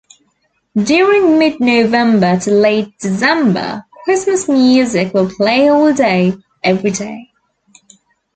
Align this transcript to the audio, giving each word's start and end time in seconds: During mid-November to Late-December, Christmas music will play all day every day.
During 0.83 1.37
mid-November 1.37 2.39
to 2.39 2.49
Late-December, 2.51 3.85
Christmas 4.03 4.49
music 4.49 5.13
will 5.13 5.29
play 5.29 5.67
all 5.69 5.93
day 5.93 6.33
every 6.63 6.89
day. 6.89 7.29